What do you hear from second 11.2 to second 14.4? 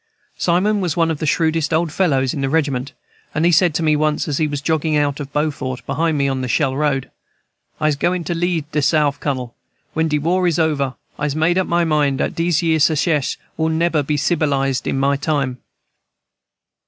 made up my mind dat dese yere Secesh will neber be